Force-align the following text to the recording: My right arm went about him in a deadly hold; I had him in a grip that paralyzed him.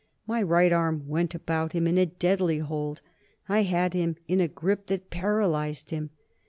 My 0.25 0.41
right 0.41 0.71
arm 0.71 1.03
went 1.05 1.35
about 1.35 1.73
him 1.73 1.85
in 1.85 1.99
a 1.99 2.07
deadly 2.07 2.57
hold; 2.57 3.01
I 3.47 3.61
had 3.61 3.93
him 3.93 4.15
in 4.27 4.41
a 4.41 4.47
grip 4.47 4.87
that 4.87 5.11
paralyzed 5.11 5.91
him. 5.91 6.09